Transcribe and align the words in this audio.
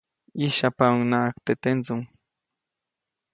ʼYĩsyajpaʼunhnaʼajk 0.39 1.35
teʼ 1.45 1.57
tendsuŋ. 1.63 2.01